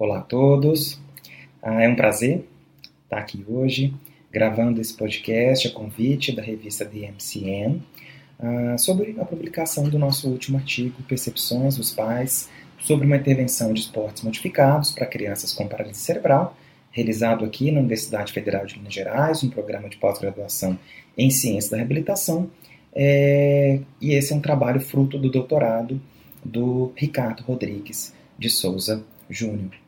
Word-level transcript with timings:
Olá 0.00 0.18
a 0.18 0.22
todos, 0.22 0.96
ah, 1.60 1.82
é 1.82 1.88
um 1.88 1.96
prazer 1.96 2.44
estar 3.02 3.18
aqui 3.18 3.44
hoje 3.48 3.92
gravando 4.30 4.80
esse 4.80 4.96
podcast 4.96 5.66
a 5.66 5.72
convite 5.72 6.30
da 6.30 6.40
revista 6.40 6.84
DMCN 6.84 7.82
ah, 8.38 8.78
sobre 8.78 9.16
a 9.18 9.24
publicação 9.24 9.88
do 9.88 9.98
nosso 9.98 10.28
último 10.28 10.56
artigo 10.56 11.02
Percepções 11.02 11.76
dos 11.76 11.90
Pais 11.90 12.48
sobre 12.78 13.06
uma 13.08 13.16
intervenção 13.16 13.72
de 13.72 13.80
esportes 13.80 14.22
modificados 14.22 14.92
para 14.92 15.04
crianças 15.04 15.52
com 15.52 15.66
paralisia 15.66 16.00
cerebral, 16.00 16.56
realizado 16.92 17.44
aqui 17.44 17.72
na 17.72 17.80
Universidade 17.80 18.32
Federal 18.32 18.66
de 18.66 18.78
Minas 18.78 18.94
Gerais, 18.94 19.42
um 19.42 19.50
programa 19.50 19.88
de 19.88 19.96
pós-graduação 19.96 20.78
em 21.16 21.28
Ciência 21.28 21.72
da 21.72 21.78
Reabilitação, 21.78 22.48
é, 22.94 23.80
e 24.00 24.12
esse 24.12 24.32
é 24.32 24.36
um 24.36 24.40
trabalho 24.40 24.80
fruto 24.80 25.18
do 25.18 25.28
doutorado 25.28 26.00
do 26.44 26.92
Ricardo 26.94 27.42
Rodrigues 27.42 28.14
de 28.38 28.48
Souza 28.48 29.04
Júnior. 29.28 29.87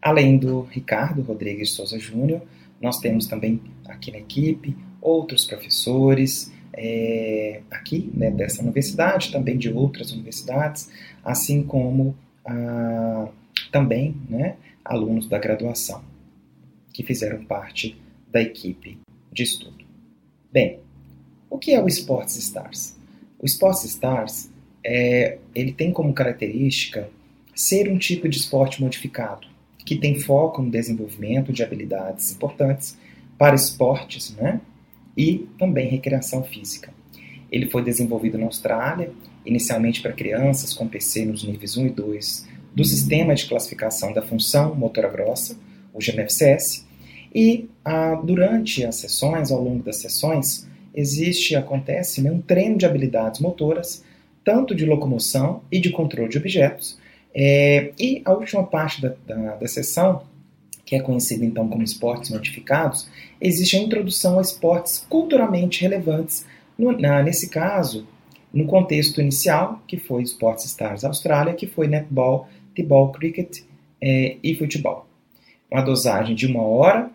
Além 0.00 0.38
do 0.38 0.62
Ricardo 0.62 1.22
Rodrigues 1.22 1.72
Souza 1.72 1.98
Júnior, 1.98 2.42
nós 2.80 2.98
temos 2.98 3.26
também 3.26 3.60
aqui 3.86 4.10
na 4.12 4.18
equipe 4.18 4.76
outros 5.00 5.44
professores 5.44 6.52
é, 6.72 7.62
aqui 7.70 8.10
né, 8.14 8.30
dessa 8.30 8.62
universidade, 8.62 9.32
também 9.32 9.58
de 9.58 9.70
outras 9.70 10.12
universidades, 10.12 10.88
assim 11.24 11.62
como 11.62 12.16
ah, 12.46 13.28
também 13.72 14.16
né, 14.28 14.56
alunos 14.84 15.28
da 15.28 15.38
graduação 15.38 16.02
que 16.92 17.02
fizeram 17.02 17.44
parte 17.44 18.00
da 18.30 18.40
equipe 18.40 18.98
de 19.32 19.42
estudo. 19.42 19.84
Bem, 20.52 20.80
o 21.50 21.58
que 21.58 21.72
é 21.72 21.82
o 21.82 21.88
Sports 21.88 22.36
Stars? 22.36 22.96
O 23.38 23.46
Sports 23.46 23.84
Stars 23.84 24.50
é, 24.84 25.38
ele 25.54 25.72
tem 25.72 25.92
como 25.92 26.12
característica 26.12 27.08
ser 27.54 27.88
um 27.88 27.98
tipo 27.98 28.28
de 28.28 28.38
esporte 28.38 28.80
modificado, 28.80 29.46
que 29.88 29.96
tem 29.96 30.20
foco 30.20 30.60
no 30.60 30.70
desenvolvimento 30.70 31.50
de 31.50 31.62
habilidades 31.62 32.32
importantes 32.32 32.98
para 33.38 33.54
esportes 33.54 34.36
né, 34.36 34.60
e 35.16 35.48
também 35.58 35.88
recreação 35.88 36.44
física. 36.44 36.92
Ele 37.50 37.70
foi 37.70 37.82
desenvolvido 37.82 38.36
na 38.36 38.44
Austrália, 38.44 39.10
inicialmente 39.46 40.02
para 40.02 40.12
crianças 40.12 40.74
com 40.74 40.86
PC 40.86 41.24
nos 41.24 41.42
níveis 41.42 41.78
1 41.78 41.86
e 41.86 41.90
2 41.90 42.48
do 42.74 42.84
Sistema 42.84 43.34
de 43.34 43.46
Classificação 43.46 44.12
da 44.12 44.20
Função 44.20 44.74
Motora 44.74 45.08
Grossa, 45.08 45.56
o 45.94 45.98
GMFCS, 46.00 46.86
e 47.34 47.66
ah, 47.82 48.20
durante 48.22 48.84
as 48.84 48.96
sessões, 48.96 49.50
ao 49.50 49.62
longo 49.62 49.82
das 49.82 49.96
sessões, 49.96 50.68
existe, 50.94 51.56
acontece 51.56 52.20
né, 52.20 52.30
um 52.30 52.42
treino 52.42 52.76
de 52.76 52.84
habilidades 52.84 53.40
motoras, 53.40 54.04
tanto 54.44 54.74
de 54.74 54.84
locomoção 54.84 55.62
e 55.72 55.80
de 55.80 55.88
controle 55.88 56.28
de 56.28 56.36
objetos. 56.36 56.98
É, 57.34 57.92
e 57.98 58.22
a 58.24 58.32
última 58.32 58.64
parte 58.64 59.02
da, 59.02 59.14
da, 59.26 59.56
da 59.56 59.68
sessão, 59.68 60.22
que 60.84 60.96
é 60.96 61.00
conhecida 61.00 61.44
então 61.44 61.68
como 61.68 61.82
esportes 61.82 62.30
modificados, 62.30 63.08
existe 63.40 63.76
a 63.76 63.80
introdução 63.80 64.38
a 64.38 64.42
esportes 64.42 65.04
culturalmente 65.08 65.82
relevantes, 65.82 66.46
no, 66.78 66.92
na, 66.98 67.22
nesse 67.22 67.50
caso, 67.50 68.06
no 68.52 68.66
contexto 68.66 69.20
inicial, 69.20 69.82
que 69.86 69.98
foi 69.98 70.22
Sports 70.22 70.64
Stars 70.64 71.04
Austrália, 71.04 71.54
que 71.54 71.66
foi 71.66 71.86
netball, 71.86 72.48
t-ball, 72.74 73.12
cricket 73.12 73.60
é, 74.00 74.36
e 74.42 74.54
futebol. 74.54 75.06
Uma 75.70 75.82
dosagem 75.82 76.34
de 76.34 76.46
uma 76.46 76.62
hora, 76.62 77.10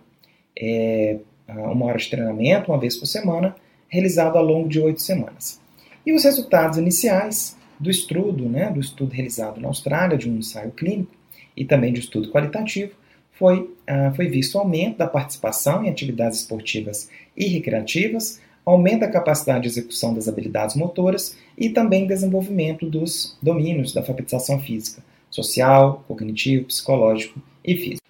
é, 0.58 1.18
uma 1.48 1.86
hora 1.88 1.98
de 1.98 2.10
treinamento, 2.10 2.72
uma 2.72 2.80
vez 2.80 2.96
por 2.96 3.08
semana, 3.08 3.56
realizado 3.88 4.38
ao 4.38 4.46
longo 4.46 4.70
de 4.70 4.80
oito 4.80 5.02
semanas. 5.02 5.60
E 6.06 6.14
os 6.14 6.24
resultados 6.24 6.78
iniciais 6.78 7.58
do 7.84 7.90
estudo, 7.90 8.50
né, 8.50 8.72
do 8.72 8.80
estudo 8.80 9.12
realizado 9.12 9.60
na 9.60 9.68
Austrália, 9.68 10.18
de 10.18 10.30
um 10.30 10.38
ensaio 10.38 10.72
clínico 10.72 11.12
e 11.56 11.66
também 11.66 11.94
de 11.94 12.00
estudo 12.00 12.32
qualitativo, 12.32 12.94
foi, 13.32 13.60
uh, 13.60 14.16
foi 14.16 14.28
visto 14.28 14.58
aumento 14.58 14.98
da 14.98 15.08
participação 15.08 15.84
em 15.84 15.90
atividades 15.90 16.40
esportivas 16.40 17.10
e 17.36 17.46
recreativas, 17.48 18.40
aumento 18.66 19.02
da 19.02 19.12
capacidade 19.12 19.64
de 19.64 19.68
execução 19.68 20.14
das 20.14 20.28
habilidades 20.28 20.76
motoras 20.76 21.36
e 21.58 21.70
também 21.70 22.08
desenvolvimento 22.08 22.90
dos 22.90 23.38
domínios 23.42 23.94
da 23.94 24.02
alfabetização 24.02 24.60
física, 24.60 25.04
social, 25.30 26.04
cognitivo, 26.08 26.66
psicológico 26.66 27.42
e 27.64 27.76
físico. 27.76 28.08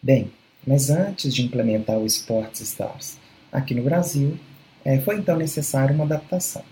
Bem, 0.00 0.30
mas 0.66 0.90
antes 0.90 1.34
de 1.34 1.42
implementar 1.42 1.98
o 1.98 2.06
Sports 2.06 2.60
Stars 2.60 3.18
aqui 3.50 3.74
no 3.74 3.82
Brasil, 3.82 4.38
é, 4.84 4.98
foi 5.00 5.16
então 5.16 5.36
necessária 5.36 5.94
uma 5.94 6.04
adaptação. 6.04 6.62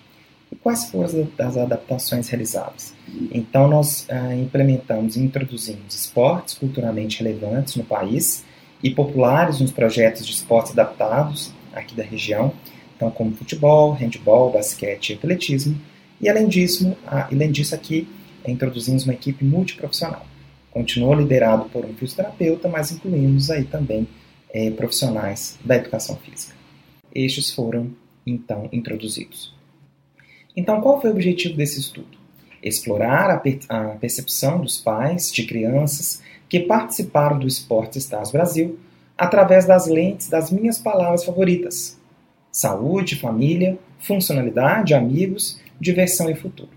E 0.51 0.57
quais 0.57 0.91
foram 0.91 1.29
as 1.39 1.57
adaptações 1.57 2.29
realizadas? 2.29 2.93
Então, 3.31 3.69
nós 3.69 4.07
ah, 4.11 4.35
implementamos 4.35 5.17
e 5.17 5.21
introduzimos 5.21 5.95
esportes 5.95 6.55
culturalmente 6.55 7.23
relevantes 7.23 7.77
no 7.77 7.85
país 7.85 8.45
e 8.83 8.91
populares 8.91 9.61
nos 9.61 9.71
projetos 9.71 10.27
de 10.27 10.33
esportes 10.33 10.73
adaptados 10.73 11.53
aqui 11.73 11.95
da 11.95 12.03
região, 12.03 12.53
então 12.97 13.11
como 13.11 13.35
futebol, 13.35 13.93
handebol, 13.93 14.51
basquete 14.51 15.11
e 15.11 15.15
atletismo. 15.15 15.81
E 16.21 16.29
além 16.29 16.49
disso, 16.49 16.97
além 17.07 17.51
disso 17.53 17.75
aqui, 17.75 18.09
introduzimos 18.47 19.05
uma 19.05 19.13
equipe 19.13 19.45
multiprofissional. 19.45 20.27
Continuou 20.71 21.15
liderado 21.15 21.67
por 21.71 21.85
um 21.85 21.95
fisioterapeuta, 21.95 22.69
mas 22.69 22.91
incluímos 22.91 23.51
aí 23.51 23.65
também 23.65 24.07
eh, 24.53 24.71
profissionais 24.71 25.59
da 25.65 25.77
educação 25.77 26.17
física 26.17 26.61
estes 27.15 27.53
foram 27.53 27.91
então 28.27 28.69
introduzidos. 28.73 29.55
Então, 30.57 30.81
qual 30.81 31.01
foi 31.01 31.11
o 31.11 31.13
objetivo 31.13 31.57
desse 31.57 31.81
estudo? 31.81 32.19
Explorar 32.63 33.31
a, 33.31 33.39
per 33.39 33.61
a 33.69 33.85
percepção 34.01 34.61
dos 34.61 34.79
pais 34.79 35.33
de 35.33 35.45
crianças 35.45 36.23
que 36.49 36.61
participaram 36.61 37.39
do 37.39 37.47
Esporte 37.47 37.99
Stars 37.99 38.31
Brasil 38.31 38.79
através 39.17 39.67
das 39.67 39.87
lentes 39.87 40.29
das 40.29 40.51
minhas 40.51 40.79
palavras 40.79 41.25
favoritas: 41.25 41.99
saúde, 42.51 43.17
família, 43.17 43.79
funcionalidade, 44.01 44.95
amigos, 44.95 45.61
diversão 45.81 46.29
e 46.31 46.35
futuro. 46.35 46.71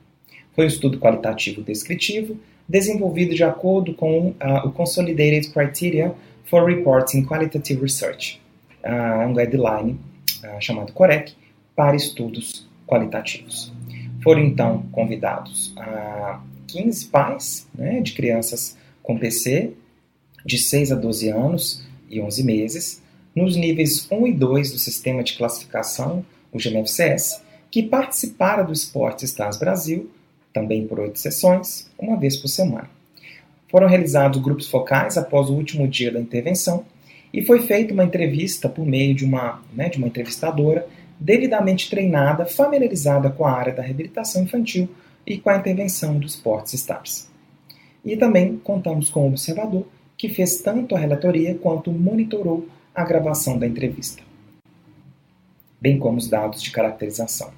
Foi 0.56 0.66
um 0.66 0.68
estudo 0.68 1.00
qualitativo 1.00 1.62
descritivo, 1.62 2.38
desenvolvido 2.68 3.34
de 3.34 3.44
acordo 3.44 3.94
com 3.94 4.30
uh, 4.30 4.68
o 4.68 4.72
Consolidated 4.72 5.50
Criteria 5.50 6.14
for 6.46 6.66
Reporting 6.66 7.26
Qualitative 7.26 7.82
Research, 7.82 8.40
uh, 8.84 9.28
um 9.28 9.34
guideline 9.34 10.00
uh, 10.44 10.62
chamado 10.62 10.94
COREC, 10.94 11.34
para 11.76 11.96
estudos 11.96 12.68
qualitativos. 12.88 13.74
Foram 14.22 14.42
então 14.42 14.84
convidados 14.92 15.74
a 15.78 16.42
15 16.68 17.06
pais 17.08 17.68
né, 17.74 18.02
de 18.02 18.14
crianças 18.14 18.78
com 19.02 19.18
PC 19.18 19.74
de 20.46 20.58
6 20.58 20.92
a 20.92 20.96
12 20.96 21.30
anos 21.30 21.86
e 22.10 22.20
11 22.20 22.44
meses, 22.44 23.02
nos 23.36 23.56
níveis 23.56 24.08
1 24.12 24.28
e 24.28 24.34
2 24.34 24.72
do 24.72 24.80
sistema 24.80 25.24
de 25.24 25.34
classificação, 25.34 26.26
o 26.52 26.58
GMFCS, 26.58 27.42
que 27.72 27.82
participaram 27.82 28.66
do 28.66 28.74
Esporte 28.74 29.26
Stars 29.26 29.58
Brasil, 29.58 30.12
também 30.54 30.86
por 30.86 31.00
oito 31.00 31.18
sessões, 31.18 31.90
uma 31.98 32.16
vez 32.16 32.38
por 32.38 32.48
semana. 32.48 32.90
Foram 33.68 33.88
realizados 33.88 34.40
grupos 34.40 34.68
focais 34.68 35.18
após 35.18 35.50
o 35.50 35.56
último 35.56 35.88
dia 35.88 36.12
da 36.12 36.20
intervenção 36.20 36.86
e 37.34 37.44
foi 37.44 37.62
feita 37.62 37.92
uma 37.92 38.04
entrevista 38.04 38.70
por 38.70 38.86
meio 38.86 39.16
de 39.16 39.26
uma, 39.26 39.64
né, 39.74 39.90
de 39.90 39.98
uma 39.98 40.08
entrevistadora 40.08 40.88
devidamente 41.24 41.90
treinada, 41.90 42.46
familiarizada 42.46 43.30
com 43.30 43.46
a 43.46 43.52
área 43.52 43.74
da 43.74 43.82
reabilitação 43.82 44.44
infantil 44.44 44.90
e 45.26 45.38
com 45.38 45.50
a 45.50 45.56
intervenção 45.56 46.20
dos 46.20 46.34
Sports 46.34 46.74
Stars. 46.74 47.30
E 48.04 48.18
também 48.18 48.58
contamos 48.58 49.10
com 49.10 49.24
um 49.24 49.30
observador 49.30 49.88
que 50.18 50.28
fez 50.28 50.62
tanto 50.62 50.96
a 50.96 51.00
relatoria 51.00 51.56
quanto 51.56 51.92
monitorou 51.92 52.68
a 52.94 53.06
gravação 53.06 53.58
da 53.58 53.66
entrevista, 53.66 54.22
bem 55.80 55.98
como 55.98 56.18
os 56.18 56.28
dados 56.28 56.62
de 56.62 56.72
caracterização. 56.72 57.52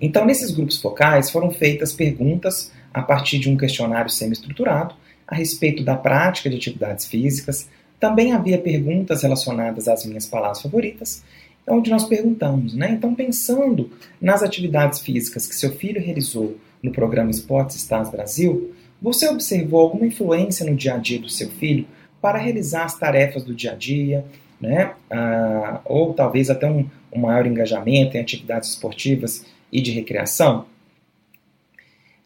Então, 0.00 0.26
nesses 0.26 0.50
grupos 0.50 0.78
focais 0.78 1.30
foram 1.30 1.52
feitas 1.52 1.92
perguntas 1.92 2.72
a 2.92 3.00
partir 3.00 3.38
de 3.38 3.48
um 3.48 3.56
questionário 3.56 4.10
semi-estruturado 4.10 4.94
a 5.26 5.36
respeito 5.36 5.84
da 5.84 5.96
prática 5.96 6.50
de 6.50 6.56
atividades 6.56 7.06
físicas, 7.06 7.68
também 7.98 8.32
havia 8.32 8.58
perguntas 8.58 9.22
relacionadas 9.22 9.88
às 9.88 10.04
minhas 10.04 10.26
palavras 10.26 10.60
favoritas, 10.60 11.22
onde 11.68 11.90
nós 11.90 12.04
perguntamos, 12.04 12.74
né? 12.74 12.92
Então, 12.92 13.14
pensando 13.14 13.90
nas 14.20 14.42
atividades 14.42 15.00
físicas 15.00 15.46
que 15.46 15.54
seu 15.54 15.72
filho 15.72 16.00
realizou 16.00 16.56
no 16.82 16.92
programa 16.92 17.30
Esportes 17.30 17.76
Stars 17.76 18.10
Brasil, 18.10 18.72
você 19.00 19.28
observou 19.28 19.80
alguma 19.80 20.06
influência 20.06 20.64
no 20.64 20.76
dia 20.76 20.94
a 20.94 20.98
dia 20.98 21.18
do 21.18 21.28
seu 21.28 21.50
filho 21.50 21.86
para 22.20 22.38
realizar 22.38 22.84
as 22.84 22.98
tarefas 22.98 23.44
do 23.44 23.54
dia 23.54 23.72
a 23.72 23.74
dia, 23.74 24.24
né? 24.60 24.94
Ah, 25.10 25.80
ou 25.84 26.14
talvez 26.14 26.48
até 26.48 26.70
um, 26.70 26.88
um 27.12 27.20
maior 27.20 27.46
engajamento 27.46 28.16
em 28.16 28.20
atividades 28.20 28.70
esportivas 28.70 29.44
e 29.72 29.80
de 29.80 29.90
recreação? 29.90 30.66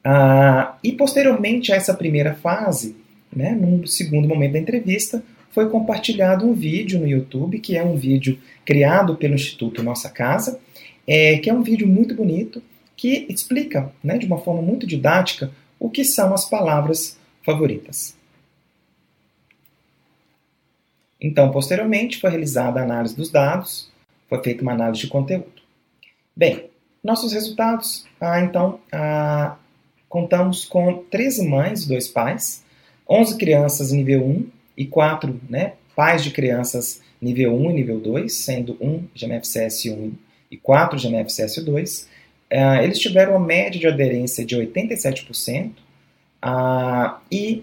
Ah, 0.05 0.77
e 0.83 0.93
posteriormente 0.93 1.73
a 1.73 1.77
essa 1.77 1.95
primeira 1.95 2.35
fase, 2.35 2.97
né, 3.35 3.53
num 3.53 3.87
segundo 3.87 4.29
momento 4.29 4.53
da 4.53 4.59
entrevista, 4.59 5.23
foi 5.51 5.69
compartilhado 5.69 6.47
um 6.47 6.55
vídeo 6.55 6.99
no 6.99 7.07
YouTube, 7.07 7.59
que 7.59 7.77
é 7.77 7.83
um 7.83 7.97
vídeo 7.97 8.39
criado 8.65 9.17
pelo 9.17 9.35
Instituto 9.35 9.83
Nossa 9.83 10.09
Casa, 10.09 10.61
é, 11.07 11.39
que 11.39 11.51
é 11.51 11.55
um 11.55 11.63
vídeo 11.63 11.87
muito 11.87 12.15
bonito, 12.15 12.63
que 12.97 13.27
explica, 13.29 13.93
né, 14.03 14.19
de 14.19 14.27
uma 14.27 14.39
forma 14.39 14.63
muito 14.63 14.87
didática, 14.87 15.51
o 15.79 15.91
que 15.91 16.05
são 16.05 16.33
as 16.33 16.49
palavras 16.49 17.19
favoritas. 17.45 18.17
Então, 21.21 21.51
posteriormente, 21.51 22.21
foi 22.21 22.31
realizada 22.31 22.81
a 22.81 22.85
análise 22.85 23.17
dos 23.17 23.31
dados, 23.31 23.91
foi 24.29 24.43
feita 24.43 24.63
uma 24.63 24.73
análise 24.73 25.03
de 25.03 25.09
conteúdo. 25.09 25.61
Bem, 26.35 26.71
nossos 27.03 27.33
resultados, 27.33 28.07
ah, 28.21 28.41
então, 28.41 28.81
ah, 28.93 29.57
contamos 30.09 30.65
com 30.65 31.05
13 31.11 31.49
mães 31.49 31.87
2 31.87 32.09
pais, 32.09 32.65
11 33.09 33.37
crianças 33.37 33.93
nível 33.93 34.25
1 34.25 34.60
e 34.81 34.87
4 34.87 35.39
né, 35.47 35.75
pais 35.95 36.25
de 36.25 36.31
crianças 36.31 37.03
nível 37.21 37.55
1 37.55 37.71
e 37.71 37.75
nível 37.75 38.01
2, 38.01 38.33
sendo 38.33 38.79
1 38.81 39.09
GMFCS 39.15 39.85
1 39.85 40.13
e 40.51 40.57
4 40.57 40.99
GMFCS 40.99 41.63
2. 41.63 42.09
Ah, 42.51 42.83
eles 42.83 42.99
tiveram 42.99 43.33
uma 43.33 43.47
média 43.47 43.79
de 43.79 43.87
aderência 43.87 44.43
de 44.43 44.57
87%, 44.57 45.73
ah, 46.41 47.21
e 47.31 47.63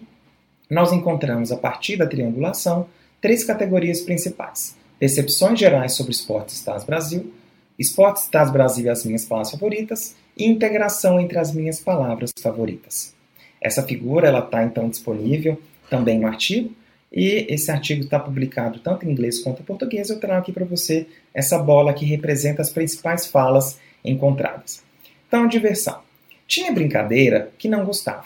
nós 0.69 0.93
encontramos, 0.93 1.51
a 1.51 1.57
partir 1.57 1.97
da 1.97 2.05
triangulação, 2.05 2.87
três 3.19 3.43
categorias 3.43 4.01
principais: 4.01 4.77
percepções 4.99 5.59
gerais 5.59 5.93
sobre 5.93 6.11
Esportes 6.11 6.57
Stars 6.57 6.83
Brasil, 6.83 7.33
Esportes 7.79 8.25
Stars 8.25 8.51
Brasil 8.51 8.85
e 8.85 8.89
as 8.89 9.03
minhas 9.03 9.25
palavras 9.25 9.51
favoritas, 9.51 10.15
e 10.37 10.45
integração 10.45 11.19
entre 11.19 11.39
as 11.39 11.51
minhas 11.51 11.79
palavras 11.79 12.29
favoritas. 12.39 13.15
Essa 13.59 13.81
figura 13.81 14.27
ela 14.27 14.37
está 14.45 14.63
então 14.63 14.87
disponível 14.87 15.59
também 15.89 16.19
no 16.19 16.27
artigo, 16.27 16.71
e 17.11 17.45
esse 17.49 17.71
artigo 17.71 18.03
está 18.03 18.19
publicado 18.19 18.79
tanto 18.79 19.05
em 19.05 19.11
inglês 19.11 19.39
quanto 19.39 19.61
em 19.61 19.65
português. 19.65 20.09
Eu 20.09 20.19
trago 20.19 20.41
aqui 20.41 20.51
para 20.51 20.65
você 20.65 21.07
essa 21.33 21.57
bola 21.57 21.93
que 21.93 22.05
representa 22.05 22.61
as 22.61 22.69
principais 22.69 23.27
falas 23.27 23.79
encontradas. 24.03 24.83
Então, 25.27 25.47
diversão. 25.47 26.01
Tinha 26.47 26.71
brincadeira 26.71 27.51
que 27.57 27.67
não 27.67 27.85
gostava. 27.85 28.25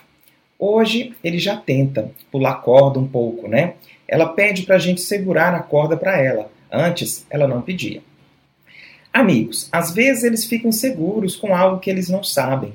Hoje 0.58 1.16
ele 1.24 1.40
já 1.40 1.58
tenta 1.58 2.12
pular 2.32 2.56
corda 2.56 3.00
um 3.00 3.08
pouco, 3.08 3.48
né? 3.48 3.76
Ela 4.08 4.28
pede 4.30 4.64
para 4.64 4.76
a 4.76 4.80
gente 4.80 5.02
segurar 5.02 5.56
a 5.56 5.64
corda 5.64 5.98
para 5.98 6.22
ela. 6.22 6.52
Antes, 6.72 7.26
ela 7.30 7.48
não 7.48 7.62
pedia. 7.62 8.02
Amigos, 9.12 9.68
às 9.72 9.92
vezes 9.94 10.24
eles 10.24 10.46
ficam 10.46 10.70
inseguros 10.70 11.36
com 11.36 11.56
algo 11.56 11.80
que 11.80 11.90
eles 11.90 12.10
não 12.10 12.24
sabem. 12.24 12.74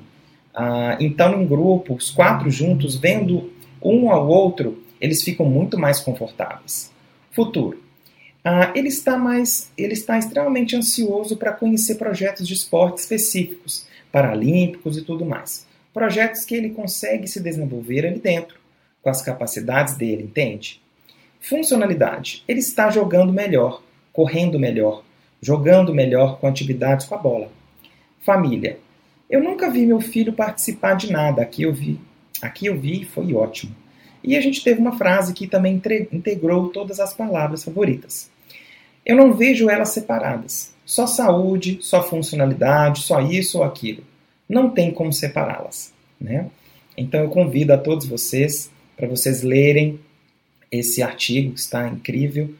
Ah, 0.53 0.97
então, 0.99 1.41
em 1.41 1.47
grupo, 1.47 1.93
os 1.93 2.11
quatro 2.11 2.49
juntos, 2.51 2.97
vendo 2.97 3.51
um 3.81 4.11
ao 4.11 4.27
outro, 4.27 4.83
eles 4.99 5.23
ficam 5.23 5.45
muito 5.45 5.77
mais 5.77 5.99
confortáveis. 5.99 6.91
Futuro. 7.31 7.81
Ah, 8.43 8.71
ele 8.75 8.87
está 8.87 9.17
mais, 9.17 9.71
ele 9.77 9.93
está 9.93 10.17
extremamente 10.17 10.75
ansioso 10.75 11.35
para 11.35 11.51
conhecer 11.51 11.95
projetos 11.95 12.47
de 12.47 12.53
esporte 12.53 12.99
específicos, 12.99 13.85
paralímpicos 14.11 14.97
e 14.97 15.01
tudo 15.01 15.25
mais. 15.25 15.67
Projetos 15.93 16.45
que 16.45 16.55
ele 16.55 16.69
consegue 16.69 17.27
se 17.27 17.41
desenvolver 17.41 18.05
ali 18.05 18.19
dentro, 18.19 18.57
com 19.01 19.09
as 19.09 19.21
capacidades 19.21 19.95
dele, 19.95 20.23
entende? 20.23 20.81
Funcionalidade. 21.39 22.43
Ele 22.47 22.59
está 22.59 22.89
jogando 22.89 23.33
melhor, 23.33 23.83
correndo 24.13 24.57
melhor, 24.57 25.03
jogando 25.41 25.93
melhor 25.93 26.39
com 26.39 26.47
atividades 26.47 27.05
com 27.05 27.15
a 27.15 27.17
bola. 27.17 27.51
Família. 28.21 28.79
Eu 29.29 29.43
nunca 29.43 29.69
vi 29.69 29.85
meu 29.85 29.99
filho 29.99 30.33
participar 30.33 30.95
de 30.95 31.11
nada. 31.11 31.41
Aqui 31.41 31.63
eu 31.63 31.73
vi. 31.73 31.99
Aqui 32.41 32.67
eu 32.67 32.79
vi 32.79 33.01
e 33.01 33.05
foi 33.05 33.33
ótimo. 33.33 33.75
E 34.23 34.35
a 34.35 34.41
gente 34.41 34.63
teve 34.63 34.79
uma 34.79 34.97
frase 34.97 35.33
que 35.33 35.47
também 35.47 35.81
integrou 36.11 36.69
todas 36.69 36.99
as 36.99 37.13
palavras 37.13 37.63
favoritas. 37.63 38.29
Eu 39.05 39.15
não 39.15 39.33
vejo 39.33 39.69
elas 39.69 39.89
separadas. 39.89 40.73
Só 40.85 41.07
saúde, 41.07 41.79
só 41.81 42.01
funcionalidade, 42.01 43.01
só 43.01 43.21
isso 43.21 43.59
ou 43.59 43.63
aquilo. 43.63 44.03
Não 44.47 44.69
tem 44.69 44.91
como 44.91 45.13
separá-las. 45.13 45.93
Né? 46.19 46.49
Então 46.97 47.21
eu 47.21 47.29
convido 47.29 47.73
a 47.73 47.77
todos 47.77 48.05
vocês 48.07 48.69
para 48.95 49.07
vocês 49.07 49.43
lerem 49.43 49.99
esse 50.71 51.01
artigo 51.01 51.53
que 51.53 51.59
está 51.59 51.87
incrível, 51.87 52.53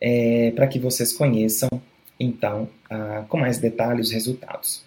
é, 0.00 0.50
para 0.54 0.66
que 0.66 0.78
vocês 0.78 1.12
conheçam, 1.12 1.68
então, 2.18 2.68
ah, 2.90 3.24
com 3.28 3.38
mais 3.38 3.58
detalhes 3.58 4.08
os 4.08 4.12
resultados. 4.12 4.82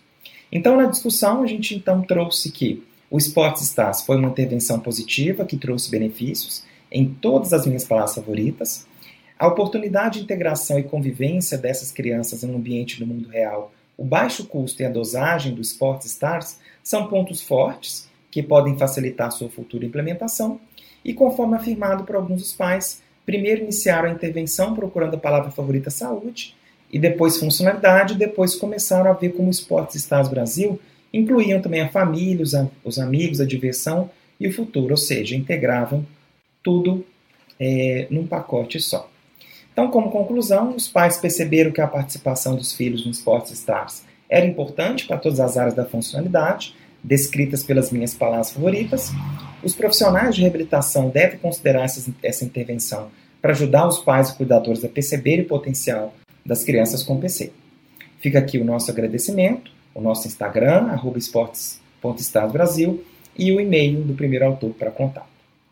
Então, 0.51 0.77
na 0.77 0.85
discussão, 0.85 1.43
a 1.43 1.47
gente 1.47 1.75
então 1.75 2.01
trouxe 2.01 2.51
que 2.51 2.83
o 3.09 3.17
Sports 3.17 3.61
Stars 3.61 4.01
foi 4.01 4.17
uma 4.17 4.27
intervenção 4.27 4.79
positiva 4.79 5.45
que 5.45 5.57
trouxe 5.57 5.89
benefícios 5.89 6.63
em 6.91 7.07
todas 7.07 7.53
as 7.53 7.65
minhas 7.65 7.85
palavras 7.85 8.15
favoritas. 8.15 8.85
A 9.39 9.47
oportunidade 9.47 10.19
de 10.19 10.25
integração 10.25 10.77
e 10.77 10.83
convivência 10.83 11.57
dessas 11.57 11.91
crianças 11.91 12.43
no 12.43 12.55
ambiente 12.55 12.99
do 12.99 13.07
mundo 13.07 13.29
real, 13.29 13.71
o 13.97 14.03
baixo 14.03 14.45
custo 14.45 14.81
e 14.81 14.85
a 14.85 14.89
dosagem 14.89 15.53
do 15.53 15.61
Sports 15.61 16.05
Stars 16.07 16.59
são 16.83 17.07
pontos 17.07 17.41
fortes 17.41 18.09
que 18.29 18.43
podem 18.43 18.77
facilitar 18.77 19.31
sua 19.31 19.49
futura 19.49 19.85
implementação 19.85 20.59
e, 21.03 21.13
conforme 21.13 21.55
afirmado 21.55 22.03
por 22.03 22.15
alguns 22.15 22.41
dos 22.41 22.53
pais, 22.53 23.01
primeiro 23.25 23.63
iniciaram 23.63 24.09
a 24.09 24.13
intervenção 24.13 24.75
procurando 24.75 25.15
a 25.15 25.19
palavra 25.19 25.51
favorita 25.51 25.89
saúde, 25.89 26.55
e 26.91 26.97
depois 26.97 27.37
funcionalidade, 27.37 28.13
e 28.13 28.17
depois 28.17 28.55
começaram 28.55 29.09
a 29.09 29.13
ver 29.13 29.33
como 29.33 29.47
o 29.47 29.51
Esportes 29.51 29.95
Stars 29.95 30.29
Brasil 30.29 30.79
incluíam 31.17 31.61
também 31.61 31.81
a 31.81 31.89
família, 31.89 32.43
os, 32.43 32.53
os 32.83 32.99
amigos, 32.99 33.41
a 33.41 33.45
diversão 33.45 34.09
e 34.39 34.47
o 34.47 34.53
futuro, 34.53 34.91
ou 34.91 34.97
seja, 34.97 35.35
integravam 35.35 36.05
tudo 36.63 37.05
é, 37.59 38.07
num 38.09 38.27
pacote 38.27 38.79
só. 38.79 39.09
Então, 39.71 39.89
como 39.89 40.09
conclusão, 40.09 40.75
os 40.75 40.87
pais 40.87 41.17
perceberam 41.17 41.71
que 41.71 41.81
a 41.81 41.87
participação 41.87 42.55
dos 42.55 42.73
filhos 42.73 43.05
no 43.05 43.11
Esportes 43.11 43.51
Stars 43.51 44.03
era 44.29 44.45
importante 44.45 45.05
para 45.05 45.17
todas 45.17 45.39
as 45.39 45.55
áreas 45.55 45.75
da 45.75 45.85
funcionalidade, 45.85 46.75
descritas 47.03 47.63
pelas 47.63 47.91
minhas 47.91 48.13
palavras 48.13 48.51
favoritas. 48.51 49.11
Os 49.63 49.75
profissionais 49.75 50.35
de 50.35 50.41
reabilitação 50.41 51.09
devem 51.09 51.37
considerar 51.37 51.83
essa, 51.83 52.11
essa 52.23 52.43
intervenção 52.43 53.09
para 53.41 53.51
ajudar 53.51 53.87
os 53.87 53.99
pais 53.99 54.29
e 54.29 54.35
cuidadores 54.35 54.83
a 54.83 54.89
perceber 54.89 55.41
o 55.41 55.45
potencial 55.45 56.13
das 56.45 56.63
crianças 56.63 57.03
com 57.03 57.19
PC. 57.19 57.51
Fica 58.19 58.39
aqui 58.39 58.57
o 58.57 58.65
nosso 58.65 58.89
agradecimento, 58.89 59.71
o 59.97 60.01
nosso 60.01 60.27
Instagram, 60.27 60.91
arroba 60.91 61.17
esportes.estadosbrasil, 61.17 63.03
e 63.35 63.51
o 63.51 63.59
e-mail 63.59 64.03
do 64.03 64.13
primeiro 64.13 64.45
autor 64.45 64.71
para 64.73 64.91
contato. 64.91 65.36